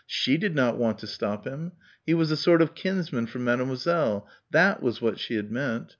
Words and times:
She 0.07 0.35
did 0.39 0.55
not 0.55 0.79
want 0.79 0.97
to 0.97 1.05
stop 1.05 1.45
him.... 1.45 1.73
He 2.07 2.15
was 2.15 2.31
a 2.31 2.35
sort 2.35 2.63
of 2.63 2.73
kinsman 2.73 3.27
for 3.27 3.37
Mademoiselle... 3.37 4.27
that 4.49 4.81
was 4.81 4.99
what 4.99 5.19
she 5.19 5.35
had 5.35 5.51
meant. 5.51 5.89